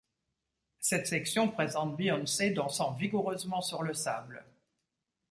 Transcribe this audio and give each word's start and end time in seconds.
Cette 0.79 1.05
section 1.05 1.47
présente 1.47 1.95
Beyoncé 1.95 2.49
dansant 2.49 2.93
vigoureusement 2.93 3.61
sur 3.61 3.83
le 3.83 3.93
sable. 3.93 4.43